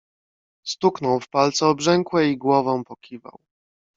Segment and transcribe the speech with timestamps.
[0.63, 3.39] "Stuknął w palce obrzękłe i głową pokiwał."